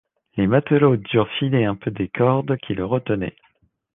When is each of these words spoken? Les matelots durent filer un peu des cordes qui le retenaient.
Les 0.35 0.47
matelots 0.47 0.95
durent 0.97 1.29
filer 1.37 1.63
un 1.65 1.75
peu 1.75 1.91
des 1.91 2.07
cordes 2.09 2.57
qui 2.57 2.73
le 2.73 2.83
retenaient. 2.85 3.35